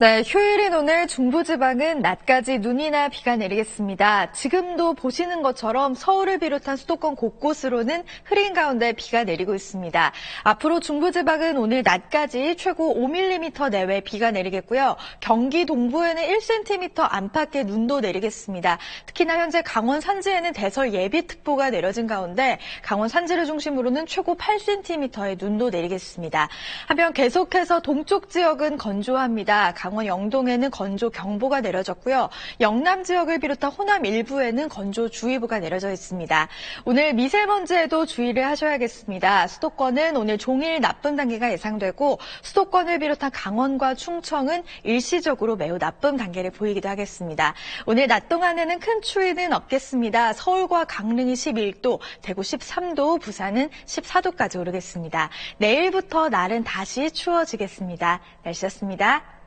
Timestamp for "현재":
19.40-19.62